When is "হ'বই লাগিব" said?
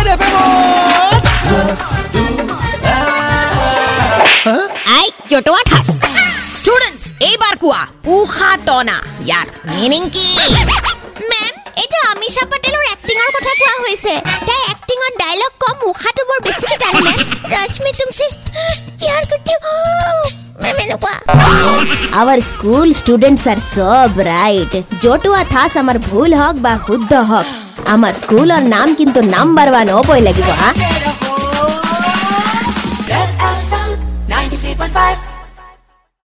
29.95-30.47